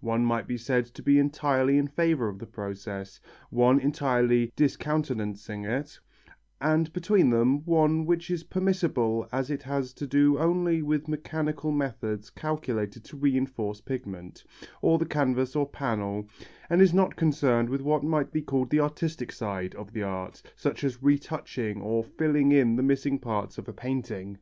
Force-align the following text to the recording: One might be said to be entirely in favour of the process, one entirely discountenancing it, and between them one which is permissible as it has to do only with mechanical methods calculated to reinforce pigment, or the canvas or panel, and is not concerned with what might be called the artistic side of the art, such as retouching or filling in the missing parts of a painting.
One 0.00 0.24
might 0.24 0.46
be 0.46 0.56
said 0.56 0.86
to 0.86 1.02
be 1.02 1.18
entirely 1.18 1.76
in 1.76 1.88
favour 1.88 2.26
of 2.30 2.38
the 2.38 2.46
process, 2.46 3.20
one 3.50 3.78
entirely 3.78 4.50
discountenancing 4.56 5.66
it, 5.66 6.00
and 6.58 6.90
between 6.94 7.28
them 7.28 7.62
one 7.66 8.06
which 8.06 8.30
is 8.30 8.44
permissible 8.44 9.28
as 9.30 9.50
it 9.50 9.62
has 9.64 9.92
to 9.92 10.06
do 10.06 10.38
only 10.38 10.80
with 10.80 11.06
mechanical 11.06 11.70
methods 11.70 12.30
calculated 12.30 13.04
to 13.04 13.18
reinforce 13.18 13.82
pigment, 13.82 14.42
or 14.80 14.96
the 14.98 15.04
canvas 15.04 15.54
or 15.54 15.68
panel, 15.68 16.26
and 16.70 16.80
is 16.80 16.94
not 16.94 17.14
concerned 17.16 17.68
with 17.68 17.82
what 17.82 18.02
might 18.02 18.32
be 18.32 18.40
called 18.40 18.70
the 18.70 18.80
artistic 18.80 19.30
side 19.30 19.74
of 19.74 19.92
the 19.92 20.02
art, 20.02 20.40
such 20.56 20.82
as 20.82 21.02
retouching 21.02 21.82
or 21.82 22.02
filling 22.02 22.52
in 22.52 22.74
the 22.76 22.82
missing 22.82 23.18
parts 23.18 23.58
of 23.58 23.68
a 23.68 23.72
painting. 23.74 24.38